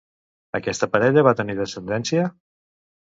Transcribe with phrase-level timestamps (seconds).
[0.59, 2.25] Aquesta parella va tenir descendència?